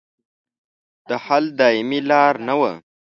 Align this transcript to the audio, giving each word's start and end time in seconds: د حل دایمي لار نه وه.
د 1.07 1.09
حل 1.25 1.45
دایمي 1.59 1.99
لار 2.09 2.33
نه 2.47 2.53
وه. 2.59 2.71